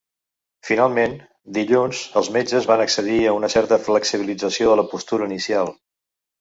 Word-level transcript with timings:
Finalment, 0.69 1.13
dilluns 1.57 1.99
els 2.23 2.31
metges 2.39 2.67
van 2.73 2.83
accedir 2.87 3.21
a 3.21 3.37
una 3.43 3.53
certa 3.57 3.81
flexibilització 3.91 4.75
de 4.75 4.83
la 4.83 4.91
postura 4.97 5.33
inicial. 5.33 5.75